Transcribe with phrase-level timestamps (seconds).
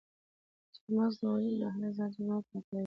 [0.75, 2.79] چارمغز د وجود داخلي زهرجن مواد پاکوي.